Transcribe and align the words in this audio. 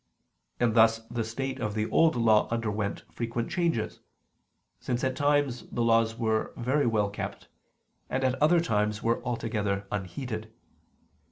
And 0.59 0.73
thus 0.73 1.05
the 1.11 1.23
state 1.23 1.59
of 1.59 1.75
the 1.75 1.87
Old 1.91 2.15
Law 2.15 2.47
underwent 2.49 3.03
frequent 3.11 3.51
changes, 3.51 3.99
since 4.79 5.03
at 5.03 5.15
times 5.15 5.69
the 5.69 5.83
laws 5.83 6.17
were 6.17 6.53
very 6.57 6.87
well 6.87 7.11
kept, 7.11 7.49
and 8.09 8.23
at 8.23 8.33
other 8.41 8.59
times 8.59 9.03
were 9.03 9.23
altogether 9.23 9.85
unheeded. 9.91 10.51